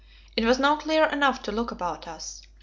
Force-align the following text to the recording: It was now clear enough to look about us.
It 0.35 0.45
was 0.45 0.57
now 0.57 0.77
clear 0.77 1.05
enough 1.05 1.43
to 1.43 1.51
look 1.51 1.69
about 1.69 2.07
us. 2.07 2.41